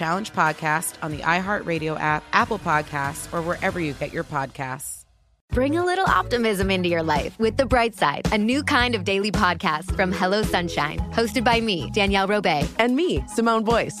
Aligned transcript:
Challenge 0.00 0.32
podcast 0.32 0.94
on 1.02 1.12
the 1.12 1.18
iHeartRadio 1.18 2.00
app, 2.00 2.24
Apple 2.32 2.58
Podcasts, 2.58 3.30
or 3.34 3.42
wherever 3.42 3.78
you 3.78 3.92
get 3.92 4.14
your 4.14 4.24
podcasts. 4.24 5.04
Bring 5.52 5.76
a 5.76 5.84
little 5.84 6.06
optimism 6.06 6.70
into 6.70 6.88
your 6.88 7.02
life 7.02 7.38
with 7.38 7.58
The 7.58 7.66
Bright 7.66 7.94
Side, 7.94 8.26
a 8.32 8.38
new 8.38 8.62
kind 8.62 8.94
of 8.94 9.04
daily 9.04 9.30
podcast 9.30 9.94
from 9.94 10.10
Hello 10.10 10.42
Sunshine, 10.42 11.00
hosted 11.12 11.44
by 11.44 11.60
me, 11.60 11.90
Danielle 11.92 12.26
Robay, 12.26 12.66
and 12.78 12.96
me, 12.96 13.22
Simone 13.28 13.62
Boyce. 13.62 14.00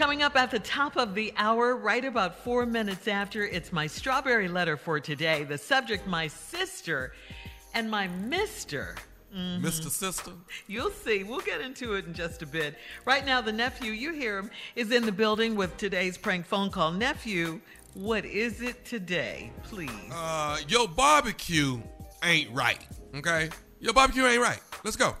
Coming 0.00 0.22
up 0.22 0.34
at 0.34 0.50
the 0.50 0.60
top 0.60 0.96
of 0.96 1.14
the 1.14 1.30
hour, 1.36 1.76
right 1.76 2.06
about 2.06 2.42
four 2.42 2.64
minutes 2.64 3.06
after, 3.06 3.44
it's 3.44 3.70
my 3.70 3.86
strawberry 3.86 4.48
letter 4.48 4.78
for 4.78 4.98
today. 4.98 5.44
The 5.44 5.58
subject, 5.58 6.06
my 6.06 6.26
sister, 6.26 7.12
and 7.74 7.90
my 7.90 8.08
mister. 8.08 8.96
Mm-hmm. 9.36 9.62
Mr. 9.62 9.90
Sister? 9.90 10.30
You'll 10.66 10.90
see. 10.90 11.22
We'll 11.22 11.40
get 11.40 11.60
into 11.60 11.92
it 11.92 12.06
in 12.06 12.14
just 12.14 12.40
a 12.40 12.46
bit. 12.46 12.76
Right 13.04 13.26
now, 13.26 13.42
the 13.42 13.52
nephew, 13.52 13.92
you 13.92 14.14
hear 14.14 14.38
him, 14.38 14.50
is 14.74 14.90
in 14.90 15.04
the 15.04 15.12
building 15.12 15.54
with 15.54 15.76
today's 15.76 16.16
prank 16.16 16.46
phone 16.46 16.70
call. 16.70 16.92
Nephew, 16.92 17.60
what 17.92 18.24
is 18.24 18.62
it 18.62 18.86
today, 18.86 19.52
please? 19.64 19.90
Uh, 20.10 20.60
your 20.66 20.88
barbecue 20.88 21.78
ain't 22.24 22.50
right, 22.52 22.80
okay? 23.16 23.50
Your 23.80 23.92
barbecue 23.92 24.24
ain't 24.24 24.40
right. 24.40 24.60
Let's 24.82 24.96
go. 24.96 25.14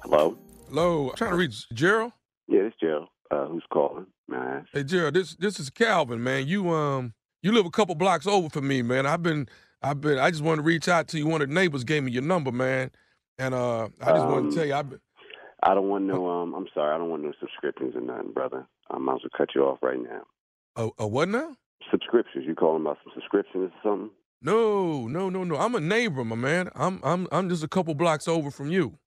Hello? 0.00 0.38
Hello. 0.68 1.10
I'm 1.10 1.16
trying 1.16 1.32
to 1.32 1.36
reach 1.36 1.68
Gerald. 1.74 2.12
Yeah, 3.34 3.42
it's 3.42 3.50
Gerald. 3.50 3.50
Uh, 3.50 3.52
who's 3.52 3.64
calling? 3.72 4.06
Hey 4.72 4.84
Gerald, 4.84 5.14
this 5.14 5.34
this 5.36 5.60
is 5.60 5.70
Calvin, 5.70 6.22
man. 6.22 6.46
You 6.46 6.70
um 6.70 7.14
you 7.42 7.52
live 7.52 7.66
a 7.66 7.70
couple 7.70 7.94
blocks 7.94 8.26
over 8.26 8.48
from 8.48 8.68
me, 8.68 8.82
man. 8.82 9.06
I've 9.06 9.22
been 9.22 9.48
I've 9.82 10.00
been 10.00 10.18
I 10.18 10.30
just 10.30 10.42
wanted 10.42 10.62
to 10.62 10.62
reach 10.62 10.88
out 10.88 11.08
to 11.08 11.18
you. 11.18 11.26
One 11.26 11.42
of 11.42 11.48
the 11.48 11.54
neighbors 11.54 11.84
gave 11.84 12.02
me 12.02 12.12
your 12.12 12.22
number, 12.22 12.52
man. 12.52 12.90
And 13.38 13.54
uh 13.54 13.88
I 14.00 14.12
just 14.12 14.26
um, 14.26 14.32
wanted 14.32 14.50
to 14.50 14.56
tell 14.56 14.66
you 14.66 14.74
I've 14.74 14.90
been 14.90 15.00
I 15.62 15.74
don't 15.74 15.88
want 15.88 16.04
no 16.04 16.28
um 16.28 16.54
I'm 16.54 16.66
sorry, 16.74 16.94
I 16.94 16.98
don't 16.98 17.10
want 17.10 17.22
no 17.22 17.32
subscriptions 17.40 17.94
or 17.94 18.00
nothing, 18.00 18.32
brother. 18.32 18.66
I 18.90 18.98
might 18.98 19.14
as 19.14 19.20
well 19.22 19.30
cut 19.36 19.54
you 19.54 19.62
off 19.62 19.78
right 19.82 20.02
now. 20.02 20.22
Oh, 20.76 20.92
uh, 21.00 21.06
what 21.06 21.28
now? 21.28 21.56
Subscriptions. 21.90 22.44
You 22.46 22.54
calling 22.54 22.82
about 22.82 22.98
some 23.04 23.12
subscriptions 23.14 23.70
or 23.70 23.72
something? 23.82 24.10
No, 24.42 25.06
no, 25.06 25.30
no, 25.30 25.44
no. 25.44 25.56
I'm 25.56 25.74
a 25.74 25.80
neighbor, 25.80 26.24
my 26.24 26.36
man. 26.36 26.68
I'm 26.74 27.00
I'm 27.02 27.28
I'm 27.32 27.48
just 27.48 27.64
a 27.64 27.68
couple 27.68 27.94
blocks 27.94 28.28
over 28.28 28.50
from 28.50 28.70
you. 28.70 28.98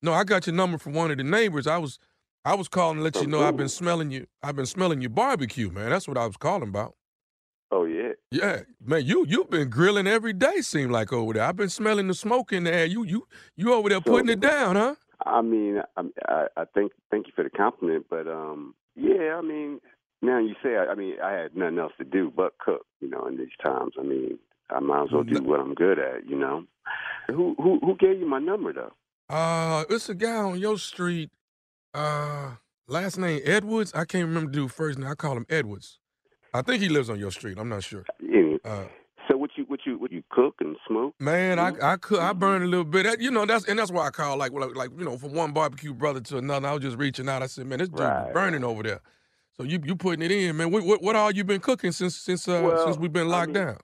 No, 0.00 0.12
I 0.14 0.24
got 0.24 0.46
your 0.46 0.54
number 0.54 0.78
from 0.78 0.92
one 0.92 1.10
of 1.10 1.18
the 1.18 1.24
neighbors. 1.24 1.66
I 1.66 1.78
was 1.78 1.98
I 2.44 2.54
was 2.54 2.68
calling 2.68 2.98
to 2.98 3.02
let 3.02 3.16
you 3.16 3.26
know 3.26 3.42
I've 3.42 3.56
been 3.56 3.68
smelling 3.68 4.10
you. 4.10 4.26
I've 4.42 4.56
been 4.56 4.66
smelling 4.66 5.00
your 5.00 5.10
barbecue, 5.10 5.70
man. 5.70 5.90
That's 5.90 6.08
what 6.08 6.16
I 6.16 6.26
was 6.26 6.36
calling 6.36 6.68
about. 6.68 6.94
Oh 7.70 7.84
yeah. 7.84 8.12
Yeah, 8.30 8.60
man. 8.84 9.04
You 9.04 9.26
you've 9.28 9.50
been 9.50 9.68
grilling 9.68 10.06
every 10.06 10.32
day. 10.32 10.60
Seem 10.60 10.90
like 10.90 11.12
over 11.12 11.34
there. 11.34 11.44
I've 11.44 11.56
been 11.56 11.68
smelling 11.68 12.08
the 12.08 12.14
smoke 12.14 12.52
in 12.52 12.64
the 12.64 12.72
air. 12.72 12.86
You 12.86 13.04
you 13.04 13.26
you 13.56 13.74
over 13.74 13.88
there 13.88 14.00
putting 14.00 14.30
it 14.30 14.40
down, 14.40 14.76
huh? 14.76 14.94
I 15.26 15.42
mean, 15.42 15.82
I, 15.96 16.02
I, 16.26 16.46
I 16.56 16.64
thank 16.74 16.92
thank 17.10 17.26
you 17.26 17.32
for 17.36 17.44
the 17.44 17.50
compliment, 17.50 18.06
but 18.08 18.26
um, 18.26 18.74
yeah. 18.96 19.36
I 19.36 19.42
mean, 19.42 19.80
now 20.22 20.38
you 20.38 20.54
say, 20.62 20.76
I, 20.76 20.92
I 20.92 20.94
mean, 20.94 21.16
I 21.22 21.32
had 21.32 21.56
nothing 21.56 21.78
else 21.78 21.92
to 21.98 22.04
do 22.04 22.32
but 22.34 22.56
cook. 22.58 22.86
You 23.00 23.10
know, 23.10 23.26
in 23.26 23.36
these 23.36 23.48
times, 23.62 23.94
I 23.98 24.02
mean, 24.02 24.38
I 24.70 24.80
might 24.80 25.04
as 25.04 25.12
well 25.12 25.24
do 25.24 25.42
what 25.42 25.60
I'm 25.60 25.74
good 25.74 25.98
at. 25.98 26.26
You 26.26 26.38
know. 26.38 26.64
Who 27.28 27.54
who 27.58 27.78
who 27.80 27.96
gave 27.96 28.18
you 28.18 28.26
my 28.26 28.38
number 28.38 28.72
though? 28.72 28.92
Uh, 29.28 29.84
it's 29.90 30.08
a 30.08 30.14
guy 30.14 30.36
on 30.36 30.58
your 30.58 30.78
street. 30.78 31.30
Uh, 31.98 32.50
last 32.86 33.18
name 33.18 33.40
Edwards. 33.44 33.92
I 33.92 34.04
can't 34.04 34.28
remember 34.28 34.52
the 34.52 34.58
dude 34.58 34.72
first 34.72 34.98
name. 34.98 35.10
I 35.10 35.16
call 35.16 35.36
him 35.36 35.46
Edwards. 35.50 35.98
I 36.54 36.62
think 36.62 36.80
he 36.80 36.88
lives 36.88 37.10
on 37.10 37.18
your 37.18 37.32
street. 37.32 37.58
I'm 37.58 37.68
not 37.68 37.82
sure. 37.82 38.04
Yeah. 38.20 38.56
Uh, 38.64 38.84
so 39.28 39.36
what 39.36 39.50
you 39.56 39.64
what 39.64 39.80
you 39.84 39.98
what 39.98 40.12
you 40.12 40.22
cook 40.30 40.54
and 40.60 40.76
smoke? 40.86 41.14
Man, 41.18 41.58
I 41.58 41.72
I 41.82 41.96
cook 41.96 42.20
I 42.20 42.32
burn 42.32 42.62
a 42.62 42.66
little 42.66 42.84
bit. 42.84 43.02
That, 43.02 43.20
You 43.20 43.32
know 43.32 43.44
that's 43.46 43.64
and 43.64 43.76
that's 43.78 43.90
why 43.90 44.06
I 44.06 44.10
call 44.10 44.36
like 44.36 44.52
like, 44.52 44.76
like 44.76 44.90
you 44.96 45.04
know 45.04 45.18
from 45.18 45.32
one 45.32 45.52
barbecue 45.52 45.92
brother 45.92 46.20
to 46.20 46.38
another. 46.38 46.68
I 46.68 46.72
was 46.72 46.82
just 46.82 46.96
reaching 46.96 47.28
out. 47.28 47.42
I 47.42 47.46
said, 47.46 47.66
man, 47.66 47.80
this 47.80 47.88
dude 47.88 47.98
right. 47.98 48.32
burning 48.32 48.62
over 48.62 48.84
there. 48.84 49.00
So 49.56 49.64
you 49.64 49.80
you 49.84 49.96
putting 49.96 50.22
it 50.22 50.30
in, 50.30 50.56
man. 50.56 50.70
What 50.70 50.84
what, 50.84 51.02
what 51.02 51.16
all 51.16 51.32
you 51.32 51.42
been 51.42 51.60
cooking 51.60 51.90
since 51.90 52.14
since 52.14 52.46
uh, 52.46 52.62
well, 52.64 52.84
since 52.84 52.96
we've 52.96 53.12
been 53.12 53.28
locked 53.28 53.56
I 53.56 53.58
mean, 53.58 53.66
down? 53.66 53.76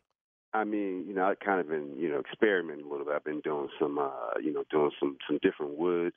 I 0.55 0.63
mean, 0.63 1.05
you 1.09 1.15
know, 1.15 1.25
I 1.25 1.35
kind 1.35 1.61
of 1.61 1.69
been 1.69 1.97
you 1.99 2.09
know 2.09 2.21
experimenting 2.21 2.87
a 2.87 2.89
little 2.89 3.05
bit. 3.05 3.15
I've 3.17 3.25
been 3.25 3.41
doing 3.41 3.69
some 3.77 3.99
uh, 3.99 4.39
you 4.41 4.53
know 4.53 4.63
doing 4.71 4.93
some 5.01 5.17
some 5.29 5.41
different 5.43 5.77
woods, 5.77 6.15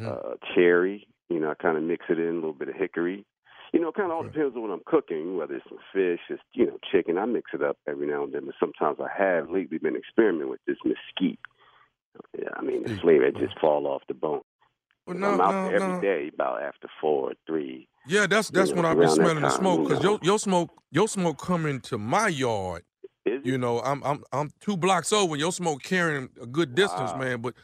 uh, 0.00 0.08
uh 0.08 0.34
cherry. 0.54 1.06
You 1.28 1.40
know, 1.40 1.50
I 1.50 1.54
kind 1.54 1.76
of 1.76 1.82
mix 1.82 2.04
it 2.08 2.18
in 2.18 2.28
a 2.28 2.34
little 2.34 2.52
bit 2.52 2.68
of 2.68 2.74
hickory. 2.74 3.24
You 3.72 3.80
know, 3.80 3.88
it 3.88 3.94
kind 3.96 4.10
of 4.10 4.16
all 4.16 4.22
depends 4.22 4.54
on 4.54 4.62
what 4.62 4.70
I'm 4.70 4.82
cooking, 4.86 5.36
whether 5.36 5.54
it's 5.54 5.64
some 5.68 5.78
fish, 5.92 6.20
it's 6.28 6.42
you 6.52 6.66
know 6.66 6.78
chicken. 6.92 7.18
I 7.18 7.24
mix 7.24 7.50
it 7.54 7.62
up 7.62 7.78
every 7.88 8.06
now 8.06 8.24
and 8.24 8.32
then, 8.32 8.46
but 8.46 8.54
sometimes 8.60 8.98
I 9.00 9.08
have 9.16 9.50
lately 9.50 9.78
been 9.78 9.96
experimenting 9.96 10.50
with 10.50 10.60
this 10.66 10.76
mesquite. 10.84 11.40
Yeah, 12.38 12.50
I 12.56 12.62
mean, 12.62 12.84
the 12.84 12.96
flavor 13.00 13.24
it 13.24 13.36
just 13.36 13.58
fall 13.58 13.86
off 13.86 14.02
the 14.06 14.14
bone. 14.14 14.42
Well, 15.06 15.16
I'm 15.16 15.40
out 15.40 15.52
no, 15.52 15.76
every 15.76 15.94
no. 15.94 16.00
day 16.00 16.30
about 16.32 16.62
after 16.62 16.88
four, 17.00 17.30
or 17.30 17.34
three. 17.46 17.88
Yeah, 18.06 18.26
that's 18.26 18.50
you 18.50 18.58
that's 18.58 18.70
know, 18.70 18.76
when 18.76 18.84
I've 18.86 18.98
been 18.98 19.08
smelling 19.08 19.42
the 19.42 19.50
smoke 19.50 19.78
you 19.78 19.88
because 19.88 20.02
know. 20.04 20.10
your 20.10 20.18
your 20.22 20.38
smoke 20.38 20.70
your 20.92 21.08
smoke 21.08 21.38
coming 21.38 21.80
to 21.82 21.98
my 21.98 22.28
yard 22.28 22.82
You 23.44 23.58
know, 23.58 23.80
I'm 23.80 24.02
I'm 24.04 24.24
I'm 24.32 24.50
two 24.60 24.76
blocks 24.76 25.12
over. 25.12 25.36
Your 25.36 25.52
smoke 25.52 25.82
carrying 25.82 26.30
a 26.40 26.46
good 26.46 26.74
distance, 26.74 27.12
Wow. 27.12 27.18
man. 27.18 27.40
But 27.42 27.54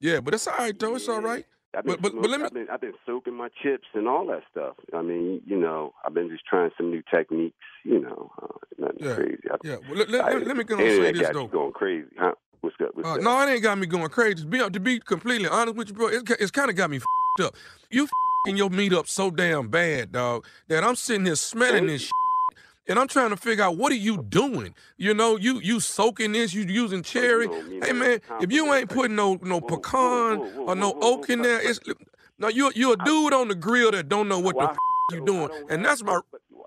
yeah, 0.00 0.20
but 0.20 0.34
it's 0.34 0.46
all 0.46 0.58
right 0.58 0.78
though. 0.78 0.94
It's 0.94 1.08
all 1.08 1.20
right. 1.22 1.44
I've 1.76 1.84
been, 1.84 1.96
But 2.00 2.12
but 2.12 2.22
but 2.22 2.30
let 2.30 2.40
me. 2.40 2.46
I've 2.46 2.54
been 2.54 2.66
I've 2.72 2.80
been 2.80 2.94
soaking 3.06 3.34
my 3.34 3.48
chips 3.62 3.86
and 3.94 4.06
all 4.08 4.26
that 4.26 4.42
stuff. 4.50 4.76
I 4.94 5.02
mean, 5.02 5.40
you 5.46 5.56
know, 5.58 5.92
I've 6.06 6.14
been 6.14 6.28
just 6.28 6.44
trying 6.46 6.70
some 6.76 6.90
new 6.90 7.02
techniques. 7.12 7.56
You 7.84 8.00
know, 8.00 8.30
uh, 8.42 8.46
nothing 8.78 8.96
Yeah, 9.00 9.14
crazy. 9.14 9.42
I, 9.50 9.56
yeah. 9.62 9.76
Well, 9.88 10.04
let, 10.06 10.24
I- 10.24 10.32
let, 10.34 10.46
let 10.46 10.56
me 10.56 10.64
go 10.64 10.78
and 10.78 10.90
say 11.04 11.12
this 11.12 11.28
though. 11.32 11.46
going 11.48 11.72
crazy, 11.72 12.08
huh? 12.18 12.32
What's 12.60 12.76
good? 12.76 12.90
What's 12.94 13.08
Uh, 13.08 13.14
good? 13.16 13.24
no, 13.24 13.40
it 13.42 13.50
ain't 13.52 13.62
got 13.62 13.76
me 13.78 13.86
going 13.86 14.08
crazy. 14.08 14.36
To 14.36 14.46
be, 14.46 14.58
to 14.58 14.80
be 14.80 14.98
completely 15.00 15.48
honest 15.48 15.76
with 15.76 15.88
you, 15.88 15.94
bro, 15.94 16.08
it, 16.08 16.28
it's 16.40 16.50
kind 16.50 16.70
of 16.70 16.76
got 16.76 16.90
me 16.90 16.98
fed 16.98 17.46
up. 17.46 17.54
You 17.90 18.08
fing 18.46 18.56
your 18.56 18.70
meat 18.70 18.92
up 18.92 19.06
so 19.06 19.30
damn 19.30 19.68
bad, 19.68 20.12
dog, 20.12 20.46
that 20.68 20.82
I'm 20.84 20.96
sitting 20.96 21.26
here 21.26 21.36
smelling 21.36 21.86
this 21.86 22.10
and 22.86 22.98
I'm 22.98 23.08
trying 23.08 23.30
to 23.30 23.36
figure 23.36 23.64
out 23.64 23.76
what 23.76 23.92
are 23.92 23.96
you 23.96 24.22
doing? 24.22 24.74
You 24.96 25.14
know, 25.14 25.36
you 25.36 25.58
you 25.60 25.80
soaking 25.80 26.32
this, 26.32 26.52
you 26.54 26.62
using 26.62 27.02
cherry. 27.02 27.48
Hey 27.82 27.92
man, 27.92 28.20
if 28.40 28.52
you 28.52 28.72
ain't 28.74 28.90
putting 28.90 29.16
no 29.16 29.38
no 29.42 29.60
pecan 29.60 30.38
or 30.56 30.74
no 30.74 30.96
oak 31.00 31.30
in 31.30 31.42
there, 31.42 31.60
it's 31.60 31.80
no 32.38 32.48
you 32.48 32.70
you 32.74 32.92
a 32.92 32.96
dude 32.96 33.32
on 33.32 33.48
the 33.48 33.54
grill 33.54 33.90
that 33.92 34.08
don't 34.08 34.28
know 34.28 34.38
what 34.38 34.56
the 34.56 34.68
f- 34.70 34.76
you 35.12 35.24
doing, 35.24 35.50
and 35.68 35.84
that's 35.84 36.02
my. 36.02 36.20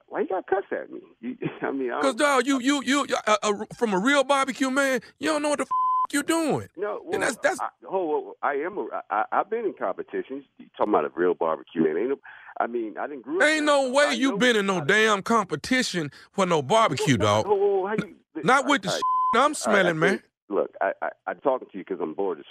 Why 0.10 0.22
you 0.22 0.28
got 0.30 0.48
cuss 0.48 0.64
at 0.72 0.90
me? 0.90 1.00
You, 1.20 1.38
I 1.62 1.72
mean, 1.72 1.92
I 1.92 2.00
Cause 2.02 2.16
don't- 2.16 2.46
dog, 2.46 2.48
you 2.48 2.60
you 2.62 2.82
you 2.86 3.06
uh, 3.28 3.38
uh, 3.44 3.54
from 3.78 3.94
a 3.94 4.00
real 4.00 4.24
barbecue 4.24 4.70
man, 4.72 5.02
you 5.20 5.30
don't 5.30 5.42
know 5.42 5.50
what 5.50 5.58
the 5.60 5.64
f- 5.66 6.14
you 6.14 6.24
doing. 6.24 6.70
No, 6.78 7.02
well, 7.04 7.16
and 7.16 7.24
that's 7.24 7.36
that's 7.44 7.60
I, 7.60 7.68
oh, 7.92 8.36
I 8.42 8.54
am. 8.54 8.78
A, 8.78 8.88
I, 9.10 9.26
I've 9.34 9.50
been 9.50 9.66
in 9.66 9.74
competitions. 9.74 10.46
You 10.58 10.68
talking 10.78 10.94
about 10.94 11.04
a 11.04 11.10
real 11.14 11.34
barbecue 11.34 11.84
man? 11.84 11.98
Ain't 11.98 12.10
no, 12.10 12.20
I 12.60 12.68
mean, 12.68 12.98
I 12.98 13.08
didn't 13.08 13.24
grow 13.24 13.38
up. 13.38 13.44
Ain't 13.44 13.66
no 13.66 13.92
way 13.92 14.14
you 14.16 14.38
been 14.38 14.56
in 14.56 14.66
no 14.66 14.82
damn 14.82 15.22
competition 15.22 16.12
for 16.32 16.46
no 16.46 16.62
barbecue, 16.62 17.18
dog. 17.18 17.46
Oh, 17.48 17.88
oh, 17.88 17.96
you, 18.04 18.16
Not 18.44 18.66
with 18.66 18.82
the 18.84 18.90
all 18.90 18.96
shit. 18.96 19.04
I'm 19.36 19.54
smelling, 19.54 19.88
I 19.88 19.94
man. 19.94 20.10
think- 20.12 20.24
Look, 20.50 20.72
I, 20.80 20.94
I, 21.02 21.10
I'm 21.28 21.40
talking 21.42 21.68
to 21.70 21.78
you 21.78 21.84
because 21.84 22.00
I'm 22.02 22.14
bored 22.14 22.40
as 22.40 22.46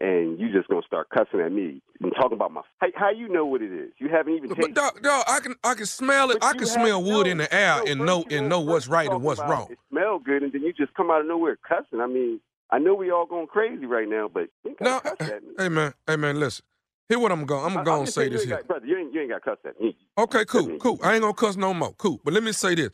and 0.00 0.38
you 0.38 0.52
just 0.52 0.68
gonna 0.68 0.82
start 0.86 1.08
cussing 1.10 1.40
at 1.40 1.50
me 1.50 1.80
and 2.00 2.12
talking 2.14 2.34
about 2.34 2.52
my. 2.52 2.60
How, 2.78 2.88
how 2.94 3.10
you 3.10 3.28
know 3.28 3.44
what 3.46 3.62
it 3.62 3.72
is? 3.72 3.90
You 3.98 4.08
haven't 4.08 4.34
even 4.34 4.50
tasted. 4.50 4.74
But 4.74 4.74
dog, 4.74 5.02
dog, 5.02 5.24
I 5.26 5.40
can 5.40 5.54
I 5.64 5.74
can 5.74 5.86
smell 5.86 6.30
it. 6.30 6.38
I 6.42 6.52
can 6.52 6.66
smell 6.66 7.02
wood 7.02 7.26
in 7.26 7.38
the 7.38 7.52
air 7.52 7.82
and 7.86 8.04
know 8.04 8.24
and 8.30 8.48
know 8.48 8.60
what's 8.60 8.86
right 8.86 9.10
and 9.10 9.22
what's 9.22 9.40
wrong. 9.40 9.68
It 9.70 9.78
smell 9.90 10.18
good, 10.20 10.42
and 10.42 10.52
then 10.52 10.62
you 10.62 10.72
just 10.72 10.94
come 10.94 11.10
out 11.10 11.20
of 11.22 11.26
nowhere 11.26 11.56
cussing. 11.68 12.00
I 12.00 12.06
mean, 12.06 12.40
I 12.70 12.78
know 12.78 12.94
we 12.94 13.10
all 13.10 13.26
going 13.26 13.48
crazy 13.48 13.86
right 13.86 14.08
now, 14.08 14.28
but 14.32 14.48
No, 14.64 14.74
gotta 14.78 15.16
cuss 15.16 15.28
at 15.30 15.42
me. 15.42 15.48
hey 15.58 15.68
man, 15.68 15.94
hey 16.06 16.16
man, 16.16 16.38
listen. 16.38 16.64
Here 17.08 17.18
what 17.18 17.32
I'm 17.32 17.46
going. 17.46 17.76
I'm 17.76 17.84
going 17.84 18.04
to 18.04 18.12
say 18.12 18.28
this 18.28 18.44
here. 18.44 18.56
got- 18.56 18.66
brother. 18.68 18.86
You 18.86 18.98
ain't 18.98 19.14
you 19.14 19.20
ain't 19.22 19.30
got 19.30 19.42
cuss 19.42 19.58
at 19.64 19.80
me. 19.80 19.96
Okay, 20.18 20.44
cool, 20.44 20.76
cool. 20.78 20.98
I 21.02 21.14
ain't 21.14 21.22
gonna 21.22 21.32
cuss 21.32 21.56
no 21.56 21.72
more. 21.72 21.92
Cool. 21.94 22.20
But 22.24 22.34
let 22.34 22.42
me 22.42 22.52
say 22.52 22.74
this. 22.74 22.90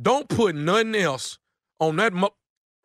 Don't 0.00 0.28
put 0.28 0.54
nothing 0.54 0.94
else 0.96 1.38
on 1.80 1.96
that 1.96 2.12
mo- 2.12 2.34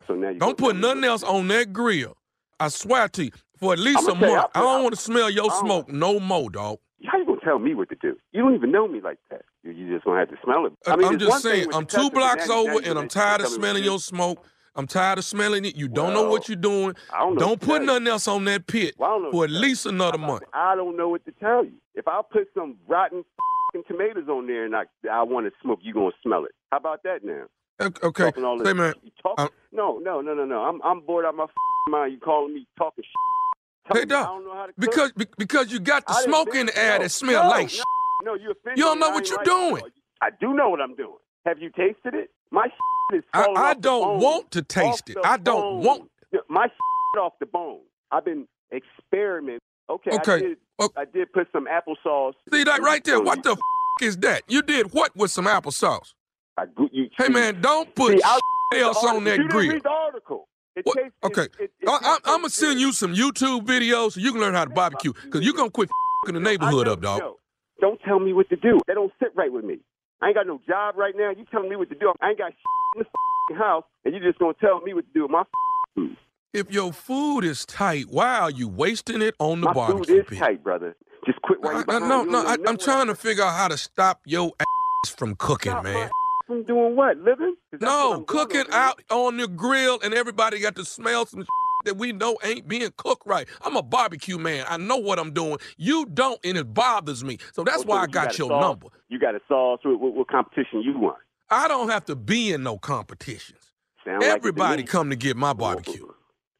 So 0.06 0.14
now 0.14 0.30
you 0.30 0.38
Don't 0.38 0.56
put 0.56 0.76
nothing 0.76 1.04
else 1.04 1.22
on 1.22 1.48
that 1.48 1.72
grill. 1.72 2.16
I 2.58 2.68
swear 2.68 3.08
to 3.08 3.24
you, 3.24 3.30
for 3.58 3.72
at 3.74 3.78
least 3.78 4.08
a 4.08 4.12
I'ma 4.12 4.20
tell 4.20 4.28
you, 4.30 4.36
month. 4.36 4.50
I 4.54 4.58
I- 4.60 4.62
don't 4.62 4.82
want 4.84 4.94
to 4.94 5.00
smell 5.00 5.28
your 5.28 5.50
smoke 5.50 5.88
no 5.90 6.18
more, 6.20 6.48
dog. 6.50 6.78
How 7.06 7.18
you 7.18 7.26
gonna 7.26 7.40
tell 7.42 7.58
me 7.58 7.74
what 7.74 7.88
to 7.90 7.96
do? 7.96 8.16
You 8.32 8.42
don't 8.42 8.54
even 8.54 8.70
know 8.70 8.86
me 8.88 9.00
like 9.02 9.18
that. 9.30 9.42
You, 9.62 9.72
you 9.72 9.92
just 9.92 10.04
gonna 10.04 10.18
have 10.20 10.28
to 10.30 10.36
smell 10.44 10.64
it. 10.66 10.72
I 10.86 10.92
I 10.92 10.96
mean, 10.96 11.08
am 11.08 11.18
just 11.18 11.42
saying, 11.42 11.68
I'm 11.74 11.84
two 11.86 11.96
cuss 11.96 12.06
it, 12.06 12.12
but 12.12 12.18
blocks 12.20 12.48
now 12.48 12.60
you- 12.62 12.66
now 12.68 12.76
over 12.78 12.88
and 12.88 12.98
I'm 12.98 13.08
tired 13.08 13.40
of 13.42 13.46
tell 13.48 13.50
me 13.50 13.56
what 13.58 13.60
smelling 13.66 13.84
your 13.84 13.98
smoke. 13.98 14.46
I'm 14.76 14.86
tired 14.86 15.18
of 15.18 15.24
smelling 15.24 15.64
it. 15.64 15.76
You 15.76 15.88
don't 15.88 16.14
know 16.14 16.28
what 16.30 16.48
you're 16.48 16.56
doing. 16.56 16.94
I 17.12 17.18
don't 17.20 17.34
know 17.34 17.40
Don't 17.40 17.60
put 17.60 17.66
tell 17.68 17.80
you. 17.80 17.86
nothing 17.86 18.06
else 18.06 18.28
on 18.28 18.44
that 18.44 18.66
pit 18.66 18.94
Well, 18.98 19.26
I 19.26 19.30
for 19.32 19.44
at 19.44 19.48
to 19.50 19.54
least 19.56 19.86
another 19.86 20.18
month. 20.18 20.42
I 20.54 20.74
don't 20.76 20.96
know 20.96 21.08
what 21.08 21.24
to 21.26 21.32
tell 21.32 21.64
you. 21.64 21.72
If 21.94 22.06
I 22.06 22.20
put 22.30 22.48
some 22.54 22.76
rotten 22.86 23.24
fing 23.72 23.82
tomatoes 23.88 24.28
on 24.28 24.46
there 24.46 24.64
and 24.64 24.74
I 24.76 24.84
I 25.10 25.22
want 25.22 25.46
to 25.46 25.52
smoke, 25.62 25.80
you 25.82 25.92
gonna 25.92 26.10
smell 26.22 26.44
it. 26.44 26.52
How 26.70 26.78
about 26.78 27.02
that 27.02 27.24
now? 27.24 27.44
Okay, 27.80 28.06
okay. 28.06 28.30
This- 28.58 28.66
Say, 28.66 28.72
man. 28.74 28.94
talk- 29.22 29.52
no, 29.72 29.98
no, 29.98 30.20
no, 30.20 30.34
no, 30.34 30.44
no. 30.44 30.60
I'm 30.62 30.80
I'm 30.82 31.00
bored 31.00 31.24
out 31.24 31.30
of 31.30 31.36
my 31.36 31.46
fing 31.46 31.92
mind. 31.92 32.12
You 32.12 32.18
calling 32.20 32.54
me 32.54 32.66
talking 32.78 33.04
shit. 33.04 33.96
Hey, 33.98 34.04
dog. 34.04 34.42
Because 34.78 35.10
be- 35.12 35.26
because 35.36 35.72
you 35.72 35.80
got 35.80 36.06
the 36.06 36.12
I 36.12 36.22
smoke 36.22 36.54
in 36.54 36.66
the 36.66 36.78
air 36.78 36.96
so. 36.98 37.02
that 37.02 37.10
smell 37.10 37.42
No, 37.44 37.48
like 37.50 37.72
no. 37.72 37.82
No, 38.22 38.34
you 38.34 38.50
offended 38.52 38.78
You 38.78 38.84
don't 38.84 39.00
know 39.00 39.10
what 39.10 39.28
you're 39.28 39.38
like 39.38 39.46
doing. 39.46 39.76
it. 39.78 39.92
I 40.22 40.28
do 40.40 40.52
know 40.52 40.68
what 40.68 40.80
I'm 40.80 40.94
doing. 40.94 41.16
Have 41.46 41.58
you 41.58 41.70
tasted 41.70 42.14
it? 42.14 42.30
My 42.50 42.66
shit 43.12 43.18
is 43.18 43.24
I, 43.32 43.44
falling 43.44 43.56
I 43.58 43.74
don't 43.74 44.20
want 44.20 44.50
to 44.52 44.62
taste 44.62 45.04
Off 45.08 45.10
it. 45.10 45.16
I 45.24 45.36
don't 45.36 45.82
bone. 45.82 45.82
want. 45.84 46.10
My 46.48 46.66
shit 47.14 47.20
off 47.22 47.32
the 47.40 47.46
bone. 47.46 47.80
I've 48.12 48.24
been 48.24 48.46
experimenting. 48.72 49.60
Okay, 49.88 50.10
Okay. 50.16 50.32
I 50.34 50.38
did. 50.40 50.58
I 50.96 51.04
did 51.04 51.32
put 51.32 51.48
some 51.52 51.66
applesauce. 51.66 52.32
See 52.52 52.64
that 52.64 52.80
right 52.80 53.02
there? 53.04 53.20
What 53.20 53.42
the 53.42 53.50
f- 53.52 53.58
is 54.02 54.16
that? 54.18 54.42
You 54.48 54.62
did 54.62 54.92
what 54.92 55.14
with 55.16 55.30
some 55.30 55.46
applesauce? 55.46 56.14
I, 56.56 56.64
you, 56.92 57.08
hey 57.18 57.28
man, 57.28 57.60
don't 57.60 57.94
put 57.94 58.12
See, 58.18 58.80
else 58.80 59.04
on 59.04 59.24
that 59.24 59.38
you 59.38 59.48
grill. 59.48 59.70
read 59.72 59.82
the 59.82 59.88
article. 59.90 60.48
It 60.76 60.86
What? 60.86 60.96
tastes- 60.96 61.12
Okay, 61.24 61.42
it- 61.42 61.50
it- 61.58 61.70
it 61.80 61.88
I, 61.88 62.18
I'm 62.24 62.38
gonna 62.40 62.48
send 62.50 62.80
you 62.80 62.92
some 62.92 63.14
YouTube 63.14 63.66
videos 63.66 64.12
so 64.12 64.20
you 64.20 64.32
can 64.32 64.40
learn 64.40 64.54
how 64.54 64.64
to 64.64 64.70
barbecue. 64.70 65.12
Cause 65.12 65.42
you're 65.42 65.54
gonna 65.54 65.70
quit 65.70 65.88
f***ing 65.88 66.34
the 66.34 66.40
neighborhood 66.40 66.88
up, 66.88 67.00
dog. 67.02 67.22
Don't 67.80 68.00
tell 68.06 68.18
me 68.20 68.32
what 68.32 68.48
to 68.50 68.56
do. 68.56 68.78
They 68.86 68.94
don't 68.94 69.12
sit 69.20 69.30
right 69.34 69.52
with 69.52 69.64
me. 69.64 69.80
I 70.22 70.26
ain't 70.28 70.34
got 70.36 70.46
no 70.46 70.60
job 70.68 70.96
right 70.96 71.14
now. 71.16 71.30
You 71.30 71.44
telling 71.50 71.68
me 71.70 71.76
what 71.76 71.88
to 71.90 71.94
do? 71.94 72.12
I 72.20 72.30
ain't 72.30 72.38
got 72.38 72.52
shit 72.52 73.06
in 73.50 73.56
the 73.56 73.62
house, 73.62 73.84
and 74.04 74.14
you 74.14 74.20
just 74.20 74.38
gonna 74.38 74.54
tell 74.60 74.80
me 74.80 74.94
what 74.94 75.06
to 75.06 75.12
do 75.14 75.22
with 75.22 75.30
my 75.30 75.44
food. 75.94 76.16
If 76.52 76.70
your 76.72 76.92
food 76.92 77.44
is 77.44 77.64
tight, 77.64 78.06
why 78.10 78.38
are 78.38 78.50
you 78.50 78.68
wasting 78.68 79.22
it 79.22 79.34
on 79.38 79.60
the 79.60 79.66
My 79.68 79.72
barbecue 79.72 80.14
food 80.16 80.20
is 80.20 80.26
pit? 80.28 80.38
tight, 80.38 80.64
brother. 80.64 80.96
Just 81.24 81.40
quit 81.42 81.60
while 81.62 81.76
I- 81.76 81.84
I- 81.96 81.98
no, 82.00 82.24
You 82.24 82.30
no, 82.30 82.38
I, 82.46 82.56
I'm 82.66 82.76
trying 82.76 83.06
to 83.06 83.14
figure 83.14 83.44
out 83.44 83.54
how 83.54 83.68
to 83.68 83.76
stop 83.76 84.20
your 84.26 84.52
ass 84.58 85.10
from 85.10 85.36
cooking, 85.36 85.80
man. 85.82 86.10
From 86.46 86.64
doing 86.64 86.96
what? 86.96 87.16
Living? 87.18 87.54
No, 87.80 88.14
doing 88.14 88.24
cooking 88.26 88.64
out 88.72 89.00
on 89.10 89.36
the 89.36 89.46
grill 89.46 90.00
and 90.02 90.12
everybody 90.12 90.58
got 90.58 90.74
to 90.76 90.84
smell 90.84 91.24
some 91.26 91.44
that 91.84 91.96
we 91.96 92.12
know 92.12 92.38
ain't 92.42 92.68
being 92.68 92.90
cooked 92.96 93.26
right. 93.26 93.48
I'm 93.62 93.76
a 93.76 93.82
barbecue 93.82 94.38
man. 94.38 94.64
I 94.68 94.76
know 94.76 94.96
what 94.96 95.18
I'm 95.18 95.32
doing. 95.32 95.58
You 95.76 96.06
don't, 96.06 96.38
and 96.44 96.56
it 96.56 96.72
bothers 96.74 97.24
me. 97.24 97.38
So 97.52 97.64
that's 97.64 97.82
so 97.82 97.88
why 97.88 97.98
I 97.98 98.02
you 98.02 98.08
got 98.08 98.38
your 98.38 98.48
number. 98.48 98.88
You 99.08 99.18
got 99.18 99.34
a 99.34 99.40
sauce. 99.48 99.80
What, 99.82 100.00
what, 100.00 100.14
what 100.14 100.28
competition 100.28 100.82
you 100.82 100.98
want? 100.98 101.18
I 101.50 101.68
don't 101.68 101.88
have 101.88 102.04
to 102.06 102.16
be 102.16 102.52
in 102.52 102.62
no 102.62 102.78
competitions. 102.78 103.72
Sound 104.04 104.22
like 104.22 104.28
it 104.28 104.30
to 104.30 104.36
Everybody 104.36 104.84
come 104.84 105.10
to 105.10 105.16
get 105.16 105.36
my 105.36 105.52
barbecue. 105.52 106.06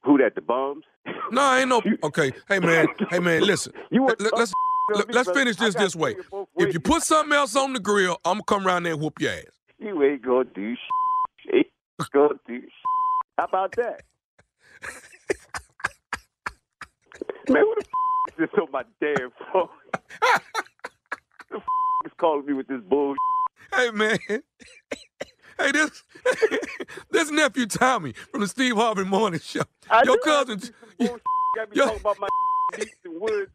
Who 0.04 0.18
that? 0.18 0.34
The 0.34 0.40
bums? 0.40 0.84
No, 1.30 1.54
ain't 1.54 1.68
no. 1.68 1.82
Okay, 2.02 2.32
hey 2.48 2.58
man, 2.58 2.86
hey 3.10 3.18
man, 3.20 3.42
listen. 3.42 3.72
You 3.90 4.06
Let, 4.06 4.20
us 4.34 4.52
let, 4.94 5.16
us 5.16 5.30
finish 5.30 5.56
this 5.56 5.74
this 5.74 5.96
way. 5.96 6.16
If 6.56 6.72
you 6.72 6.80
put 6.80 7.02
something 7.02 7.36
else 7.36 7.56
on 7.56 7.72
the 7.72 7.80
grill, 7.80 8.18
I'm 8.24 8.34
gonna 8.34 8.44
come 8.44 8.66
around 8.66 8.84
there 8.84 8.92
and 8.92 9.02
whoop 9.02 9.20
your 9.20 9.32
ass. 9.32 9.44
You 9.78 10.02
ain't 10.02 10.22
gonna 10.22 10.44
do 10.54 10.74
shit. 11.44 11.66
Gonna 12.12 12.34
do 12.46 12.60
shit. 12.60 12.70
How 13.38 13.44
about 13.44 13.76
that? 13.76 14.02
Man, 17.50 17.62
who 17.64 17.74
the 17.76 17.82
f- 17.82 17.88
is 18.28 18.34
this 18.38 18.60
on 18.62 18.70
my 18.72 18.84
damn 19.00 19.30
phone? 19.52 19.68
the 21.50 21.56
f- 21.58 21.62
is 22.06 22.12
calling 22.18 22.46
me 22.46 22.52
with 22.54 22.68
this 22.68 22.80
bullshit? 22.88 23.18
Hey 23.74 23.90
man. 23.92 24.18
Hey, 24.28 25.72
this 25.72 26.04
this 27.10 27.30
nephew 27.30 27.66
Tommy 27.66 28.14
from 28.32 28.40
the 28.42 28.48
Steve 28.48 28.76
Harvey 28.76 29.04
Morning 29.04 29.40
Show. 29.40 29.62
I 29.90 30.02
Your 30.04 30.18
cousin. 30.18 30.60
Got 31.56 31.70
me 31.70 31.76
Yo. 31.76 31.84
talking 31.86 32.00
about 32.00 32.18
my 32.20 32.28
meats 32.78 32.92
and 33.04 33.20
woods 33.20 33.50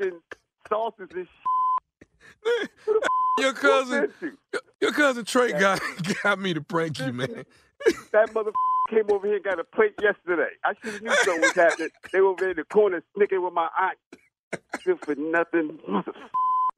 and 0.00 0.12
sauces 0.68 1.08
and 1.14 1.26
shit. 2.46 2.70
your 3.38 3.52
cousin, 3.54 4.12
your, 4.52 4.62
your 4.80 4.92
cousin 4.92 5.24
Trey 5.24 5.52
got 5.52 5.80
got 6.22 6.40
me 6.40 6.54
to 6.54 6.62
prank 6.62 6.98
you, 7.00 7.12
man. 7.12 7.44
That 8.12 8.34
mother 8.34 8.52
came 8.90 9.04
over 9.10 9.26
here 9.26 9.36
and 9.36 9.44
got 9.44 9.58
a 9.58 9.64
plate 9.64 9.94
yesterday. 10.00 10.50
I 10.64 10.74
should 10.82 10.94
have 10.94 11.02
knew 11.02 11.14
something 11.24 11.40
was 11.42 11.54
happening. 11.54 11.88
They 12.12 12.20
were 12.20 12.28
over 12.28 12.50
in 12.50 12.56
the 12.56 12.64
corner 12.64 13.02
snicking 13.16 13.42
with 13.42 13.54
my 13.54 13.68
aunt. 13.78 13.98
Good 14.84 14.98
for 15.04 15.14
nothing. 15.14 15.78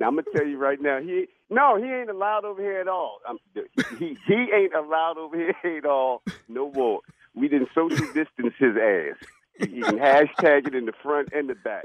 Now, 0.01 0.09
I'm 0.09 0.17
gonna 0.17 0.25
tell 0.35 0.47
you 0.47 0.59
right 0.59 0.81
now, 0.81 1.01
he 1.01 1.27
no, 1.51 1.77
he 1.77 1.85
ain't 1.85 2.11
allowed 2.11 2.45
over 2.45 2.61
here 2.61 2.81
at 2.81 2.89
all. 2.89 3.21
I'm, 3.29 3.39
he 3.99 4.17
he 4.27 4.35
ain't 4.35 4.75
allowed 4.75 5.19
over 5.19 5.37
here 5.37 5.55
at 5.79 5.87
all. 5.87 6.23
No 6.49 6.71
more. 6.73 7.01
We 7.35 7.49
didn't 7.49 7.69
social 7.75 8.07
distance 8.07 8.55
his 8.59 8.77
ass. 8.77 9.69
You 9.69 9.85
can 9.85 9.99
hashtag 9.99 10.67
it 10.67 10.75
in 10.75 10.87
the 10.87 10.93
front 11.03 11.29
and 11.33 11.49
the 11.49 11.55
back. 11.55 11.85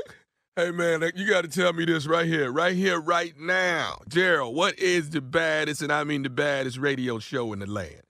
Hey 0.56 0.72
man, 0.72 1.04
you 1.16 1.28
got 1.28 1.44
to 1.44 1.48
tell 1.48 1.72
me 1.72 1.86
this 1.86 2.06
right 2.08 2.26
here, 2.26 2.52
right 2.52 2.76
here, 2.76 3.00
right 3.00 3.34
now, 3.40 4.00
Gerald. 4.10 4.56
What 4.56 4.78
is 4.80 5.12
the 5.12 5.22
baddest, 5.22 5.82
and 5.82 5.92
I 5.92 6.04
mean 6.04 6.24
the 6.24 6.30
baddest 6.30 6.78
radio 6.78 7.20
show 7.20 7.54
in 7.54 7.60
the 7.60 7.68
land? 7.68 8.02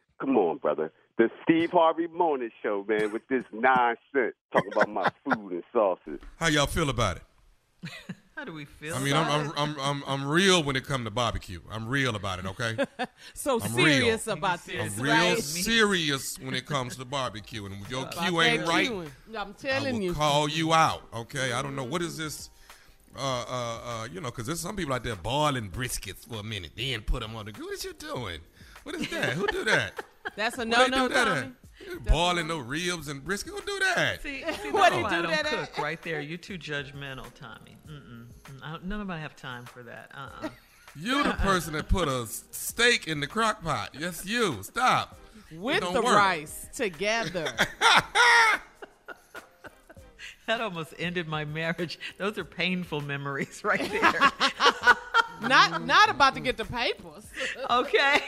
Come 0.62 0.72
on, 0.72 0.76
brother. 0.76 0.92
The 1.18 1.30
Steve 1.44 1.72
Harvey 1.72 2.08
Morning 2.08 2.50
Show, 2.64 2.86
man, 2.88 3.12
with 3.12 3.28
this 3.28 3.44
nonsense 3.54 4.36
talking 4.54 4.72
about 4.74 4.90
my 4.90 5.12
food 5.24 5.52
and 5.52 5.64
sauces. 5.74 6.20
How 6.38 6.48
y'all 6.48 6.66
feel 6.68 6.90
about 6.90 7.18
it? 7.18 7.90
How 8.36 8.46
do 8.46 8.54
we 8.54 8.64
feel? 8.64 8.96
I 8.96 9.00
mean, 9.00 9.14
I'm, 9.14 9.30
I'm 9.30 9.54
I'm 9.58 9.76
I'm 9.82 10.04
I'm 10.08 10.26
real 10.26 10.64
when 10.64 10.78
it 10.78 10.86
comes 10.86 11.04
to 11.04 11.12
barbecue. 11.12 11.60
I'm 11.70 11.86
real 11.90 12.16
about 12.16 12.40
it. 12.40 12.46
Okay. 12.46 12.78
So 13.34 13.60
I'm 13.62 13.70
serious 13.72 14.28
real. 14.28 14.38
about 14.38 14.66
this, 14.66 14.98
I'm 14.98 15.04
real 15.04 15.14
right? 15.14 15.38
serious 15.38 16.38
when 16.40 16.54
it 16.54 16.66
comes 16.66 16.96
to 16.98 17.06
barbecue, 17.06 17.66
and 17.66 17.76
if 17.76 17.90
your 17.92 18.04
About 18.04 18.28
cue 18.28 18.42
ain't 18.42 18.68
right, 18.68 18.90
cueing. 18.90 19.10
I'm 19.38 19.54
telling 19.56 19.96
I 19.96 19.98
will 19.98 20.04
you. 20.04 20.14
call 20.14 20.50
you 20.50 20.74
out. 20.74 21.02
Okay. 21.14 21.52
I 21.52 21.62
don't 21.62 21.76
know 21.76 21.84
what 21.84 22.02
is 22.02 22.16
this. 22.18 22.50
Uh, 23.18 23.20
uh, 23.22 23.80
uh, 24.04 24.08
you 24.14 24.22
know, 24.22 24.30
because 24.30 24.46
there's 24.46 24.60
some 24.62 24.76
people 24.78 24.94
out 24.94 25.04
there 25.04 25.16
boiling 25.18 25.70
briskets 25.70 26.26
for 26.28 26.40
a 26.40 26.44
minute, 26.44 26.72
then 26.78 27.02
put 27.02 27.22
them 27.22 27.36
on 27.36 27.46
the 27.46 27.52
grill. 27.52 27.68
What 27.68 27.74
is 27.74 27.84
you 27.84 27.94
doing? 27.94 28.40
What 28.84 28.96
is 28.96 29.10
that? 29.10 29.34
Who 29.34 29.48
do 29.48 29.64
that? 29.66 30.04
That's 30.36 30.56
a 30.56 30.60
Where 30.60 30.68
no 30.68 30.84
they 30.86 30.90
no, 30.90 31.08
do 31.08 31.14
that 31.14 31.26
Tommy. 31.28 31.40
at? 31.42 32.06
Boiling 32.06 32.48
no 32.48 32.58
ribs 32.60 33.08
and 33.08 33.24
brisket. 33.24 33.54
Who 33.54 33.62
do 33.62 33.80
that? 33.80 34.22
See, 34.22 34.42
see 34.62 34.70
What 34.72 34.92
that's 34.92 34.96
he 34.96 35.02
why 35.04 35.10
do 35.10 35.16
I 35.18 35.22
don't 35.22 35.32
that 35.32 35.46
cook 35.46 35.70
at? 35.78 35.84
right 35.84 36.02
there. 36.02 36.20
You're 36.20 36.38
too 36.38 36.58
judgmental, 36.58 37.34
Tommy. 37.34 37.78
Mm-mm. 37.90 38.26
Mm, 38.26 38.64
I 38.64 38.72
don't- 38.72 38.86
None 38.86 39.02
of 39.02 39.10
I 39.10 39.18
have 39.18 39.36
time 39.36 39.66
for 39.66 39.84
that. 39.84 40.12
Uh-uh. 40.14 40.50
You 41.00 41.22
the 41.24 41.34
person 41.34 41.74
that 41.74 41.88
put 41.88 42.08
a 42.08 42.26
steak 42.28 43.08
in 43.08 43.20
the 43.20 43.28
crock 43.28 43.64
pot. 43.64 43.92
Yes, 43.98 44.26
you. 44.26 44.64
Stop. 44.64 45.18
It 45.52 45.60
With 45.60 45.82
don't 45.82 45.94
the 45.94 46.02
work. 46.02 46.16
rice 46.18 46.68
together. 46.76 47.46
that 50.48 50.62
almost 50.62 50.96
ended 50.98 51.28
my 51.28 51.46
marriage. 51.46 52.00
Those 52.18 52.40
are 52.40 52.44
painful 52.44 53.02
memories 53.02 53.62
right 53.64 53.90
there. 53.90 54.20
not 55.48 55.86
not 55.86 56.10
about 56.10 56.34
to 56.34 56.40
get 56.40 56.58
the 56.58 56.66
papers. 56.66 57.28
okay. 57.70 58.22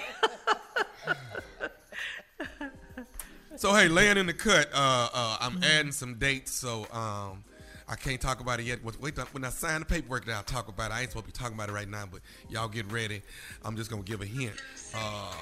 So 3.57 3.73
hey, 3.73 3.87
laying 3.89 4.17
in 4.17 4.25
the 4.25 4.33
cut, 4.33 4.69
uh, 4.73 5.09
uh, 5.13 5.37
I'm 5.39 5.61
adding 5.63 5.91
some 5.91 6.15
dates, 6.15 6.51
so 6.51 6.87
um, 6.91 7.43
I 7.87 7.95
can't 7.95 8.19
talk 8.19 8.39
about 8.39 8.59
it 8.59 8.65
yet. 8.65 8.83
Wait, 8.83 8.99
wait, 9.01 9.17
when 9.33 9.43
I 9.43 9.49
sign 9.49 9.81
the 9.81 9.85
paperwork, 9.85 10.25
then 10.25 10.35
I'll 10.35 10.43
talk 10.43 10.67
about 10.69 10.91
it. 10.91 10.93
I 10.93 11.01
ain't 11.01 11.11
supposed 11.11 11.25
to 11.25 11.31
be 11.33 11.37
talking 11.37 11.55
about 11.55 11.69
it 11.69 11.73
right 11.73 11.87
now, 11.87 12.05
but 12.09 12.21
y'all 12.49 12.69
get 12.69 12.91
ready. 12.91 13.21
I'm 13.63 13.75
just 13.75 13.91
gonna 13.91 14.03
give 14.03 14.21
a 14.21 14.25
hint. 14.25 14.53
Uh, 14.95 15.33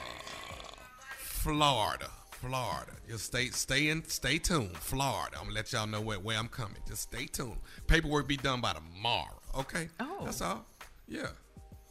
Florida, 1.17 2.09
Florida. 2.31 2.91
Just 3.07 3.25
stay, 3.25 3.49
stay 3.49 3.89
in, 3.89 4.03
stay 4.05 4.39
tuned. 4.39 4.75
Florida. 4.75 5.37
I'm 5.37 5.43
gonna 5.43 5.55
let 5.55 5.71
y'all 5.71 5.87
know 5.87 6.01
where, 6.01 6.19
where 6.19 6.37
I'm 6.37 6.47
coming. 6.47 6.77
Just 6.87 7.03
stay 7.03 7.25
tuned. 7.27 7.57
Paperwork 7.87 8.27
be 8.27 8.37
done 8.37 8.59
by 8.59 8.73
tomorrow. 8.73 9.39
Okay. 9.55 9.87
Oh. 9.99 10.21
That's 10.25 10.41
all. 10.41 10.65
Yeah. 11.07 11.27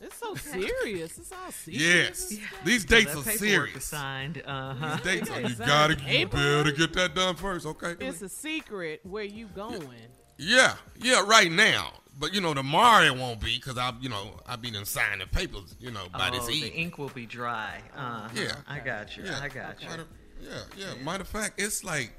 It's 0.00 0.16
so 0.16 0.34
serious. 0.36 1.18
It's 1.18 1.32
all 1.32 1.50
serious. 1.50 1.82
Yes. 1.82 2.30
and 2.30 2.40
These 2.64 2.84
dates 2.84 3.14
that 3.14 3.26
are 3.26 3.30
serious. 3.36 3.76
is 3.78 3.84
signed. 3.84 4.42
Uh-huh. 4.46 4.96
These 4.96 5.04
dates 5.04 5.30
are. 5.30 5.40
You 5.40 5.48
Sign 5.50 5.66
gotta, 5.66 5.94
the 5.96 6.00
you 6.02 6.06
paperwork. 6.06 6.64
better 6.64 6.72
get 6.76 6.92
that 6.94 7.14
done 7.14 7.34
first. 7.34 7.66
Okay. 7.66 7.94
It's 8.00 8.22
a 8.22 8.28
secret 8.28 9.00
where 9.04 9.24
you 9.24 9.46
going. 9.48 9.88
Yeah, 10.36 10.74
yeah, 11.02 11.24
right 11.26 11.50
now. 11.50 11.92
But 12.16 12.32
you 12.34 12.40
know, 12.40 12.54
tomorrow 12.54 13.04
it 13.04 13.16
won't 13.16 13.40
be 13.40 13.56
because 13.56 13.78
I, 13.78 13.92
you 14.00 14.08
know, 14.08 14.38
I 14.46 14.56
be 14.56 14.70
done 14.70 14.84
signing 14.84 15.18
the 15.20 15.26
papers, 15.26 15.74
you 15.80 15.90
know, 15.90 16.06
by 16.12 16.28
oh, 16.28 16.32
this 16.32 16.46
the 16.46 16.68
ink 16.68 16.98
will 16.98 17.08
be 17.10 17.26
dry. 17.26 17.80
Uh-huh. 17.96 18.28
Yeah. 18.34 18.52
I 18.68 18.78
got 18.80 19.16
you. 19.16 19.24
Yeah, 19.24 19.38
I 19.42 19.48
got 19.48 19.80
you. 19.82 19.88
matter- 19.88 20.06
yeah, 20.40 20.60
yeah. 20.76 20.94
Matter 21.04 21.22
of 21.22 21.28
fact, 21.28 21.60
it's 21.60 21.82
like 21.82 22.12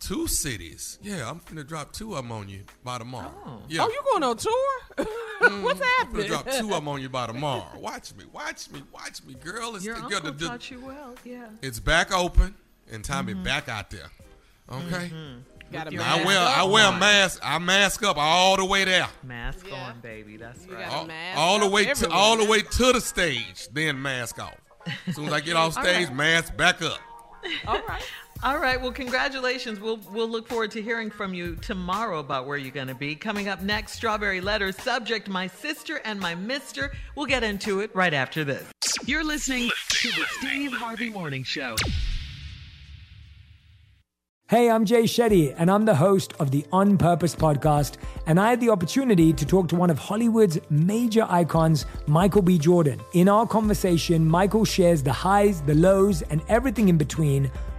two 0.00 0.26
cities. 0.26 0.98
Yeah, 1.02 1.28
I'm 1.30 1.40
gonna 1.48 1.62
drop 1.64 1.92
two 1.92 2.14
of 2.16 2.22
them 2.24 2.32
on 2.32 2.48
you 2.48 2.62
by 2.82 2.98
tomorrow. 2.98 3.62
Yeah. 3.68 3.82
Oh, 3.84 3.88
you 3.88 4.00
going 4.10 4.22
on 4.24 4.36
tour? 4.36 4.52
What's 5.62 5.80
happening? 5.80 6.06
I'm 6.06 6.12
gonna 6.12 6.28
drop 6.28 6.44
two 6.50 6.64
of 6.66 6.70
them 6.70 6.88
on 6.88 7.00
you 7.00 7.08
by 7.08 7.26
tomorrow. 7.26 7.66
Watch 7.78 8.14
me, 8.16 8.24
watch 8.32 8.70
me, 8.70 8.82
watch 8.92 9.22
me, 9.24 9.34
girl. 9.34 9.76
It's 9.76 9.84
Your 9.84 9.96
the- 9.96 10.02
uncle 10.02 10.20
the- 10.20 10.30
the- 10.32 10.48
taught 10.48 10.70
you 10.70 10.80
well. 10.80 11.14
Yeah. 11.24 11.46
It's 11.62 11.78
back 11.80 12.12
open 12.12 12.54
and 12.90 13.04
Tommy 13.04 13.34
Mhm. 13.34 13.44
back 13.44 13.68
out 13.68 13.90
there. 13.90 14.10
Okay. 14.72 15.12
Gotta 15.72 15.90
Now, 15.92 16.02
I 16.02 16.16
mask 16.16 16.26
wear 16.26 16.38
I 16.40 16.60
up. 16.62 16.70
wear 16.70 16.86
a 16.86 16.98
mask. 16.98 17.40
I 17.44 17.58
mask 17.58 18.02
up 18.02 18.16
all 18.18 18.56
the 18.56 18.64
way 18.64 18.84
there. 18.84 19.08
Mask 19.22 19.64
on, 19.72 20.00
baby. 20.00 20.36
That's 20.36 20.66
right. 20.66 20.88
all, 20.88 21.08
all 21.36 21.58
the 21.60 21.68
way 21.68 21.84
to 21.94 22.10
all 22.10 22.36
the 22.36 22.44
way 22.44 22.60
to 22.62 22.92
the 22.92 23.00
stage, 23.00 23.68
then 23.72 24.00
mask 24.02 24.40
off. 24.40 24.56
As 25.06 25.14
soon 25.14 25.26
as 25.26 25.32
I 25.32 25.40
get 25.40 25.54
off 25.54 25.72
stage, 25.80 26.08
right. 26.08 26.16
mask 26.16 26.56
back 26.56 26.82
up. 26.82 26.98
All 27.68 27.80
right. 27.88 28.02
All 28.42 28.58
right. 28.58 28.80
Well, 28.80 28.92
congratulations. 28.92 29.80
We'll 29.80 30.00
we'll 30.10 30.28
look 30.28 30.48
forward 30.48 30.70
to 30.70 30.80
hearing 30.80 31.10
from 31.10 31.34
you 31.34 31.56
tomorrow 31.56 32.20
about 32.20 32.46
where 32.46 32.56
you're 32.56 32.70
going 32.70 32.88
to 32.88 32.94
be. 32.94 33.14
Coming 33.14 33.48
up 33.48 33.60
next, 33.60 33.92
Strawberry 33.92 34.40
Letters. 34.40 34.76
Subject: 34.76 35.28
My 35.28 35.46
sister 35.46 36.00
and 36.06 36.18
my 36.18 36.34
Mister. 36.34 36.90
We'll 37.16 37.26
get 37.26 37.42
into 37.42 37.80
it 37.80 37.94
right 37.94 38.14
after 38.14 38.42
this. 38.42 38.64
You're 39.04 39.24
listening 39.24 39.70
to 39.90 40.08
the 40.08 40.24
Steve 40.38 40.72
Harvey 40.72 41.10
Morning 41.10 41.44
Show. 41.44 41.76
Hey, 44.48 44.70
I'm 44.70 44.84
Jay 44.86 45.02
Shetty, 45.02 45.54
and 45.58 45.70
I'm 45.70 45.84
the 45.84 45.94
host 45.94 46.32
of 46.40 46.50
the 46.50 46.64
On 46.72 46.96
Purpose 46.96 47.36
podcast. 47.36 47.98
And 48.26 48.40
I 48.40 48.50
had 48.50 48.60
the 48.60 48.70
opportunity 48.70 49.32
to 49.34 49.46
talk 49.46 49.68
to 49.68 49.76
one 49.76 49.90
of 49.90 49.98
Hollywood's 49.98 50.58
major 50.70 51.24
icons, 51.28 51.86
Michael 52.06 52.42
B. 52.42 52.58
Jordan. 52.58 53.00
In 53.12 53.28
our 53.28 53.46
conversation, 53.46 54.26
Michael 54.26 54.64
shares 54.64 55.02
the 55.02 55.12
highs, 55.12 55.60
the 55.62 55.74
lows, 55.74 56.22
and 56.22 56.42
everything 56.48 56.88
in 56.88 56.98
between, 56.98 57.48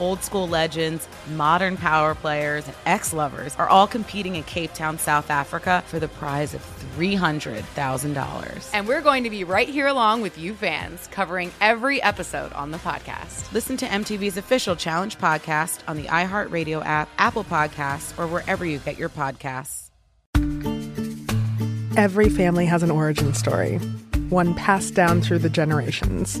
Old 0.00 0.22
school 0.22 0.48
legends, 0.48 1.08
modern 1.34 1.76
power 1.76 2.14
players, 2.14 2.66
and 2.66 2.76
ex 2.86 3.12
lovers 3.12 3.54
are 3.56 3.68
all 3.68 3.86
competing 3.86 4.36
in 4.36 4.42
Cape 4.44 4.74
Town, 4.74 4.98
South 4.98 5.30
Africa 5.30 5.82
for 5.86 5.98
the 5.98 6.08
prize 6.08 6.54
of 6.54 6.62
$300,000. 6.96 8.70
And 8.72 8.86
we're 8.86 9.00
going 9.00 9.24
to 9.24 9.30
be 9.30 9.44
right 9.44 9.68
here 9.68 9.86
along 9.86 10.22
with 10.22 10.38
you 10.38 10.54
fans, 10.54 11.06
covering 11.08 11.52
every 11.60 12.02
episode 12.02 12.52
on 12.52 12.70
the 12.70 12.78
podcast. 12.78 13.52
Listen 13.52 13.76
to 13.78 13.86
MTV's 13.86 14.36
official 14.36 14.76
Challenge 14.76 15.16
podcast 15.18 15.80
on 15.88 15.96
the 15.96 16.04
iHeartRadio 16.04 16.84
app, 16.84 17.08
Apple 17.18 17.44
Podcasts, 17.44 18.18
or 18.18 18.26
wherever 18.26 18.64
you 18.64 18.78
get 18.78 18.98
your 18.98 19.08
podcasts. 19.08 19.90
Every 21.96 22.30
family 22.30 22.64
has 22.66 22.82
an 22.82 22.90
origin 22.90 23.34
story, 23.34 23.76
one 24.30 24.54
passed 24.54 24.94
down 24.94 25.20
through 25.20 25.40
the 25.40 25.50
generations. 25.50 26.40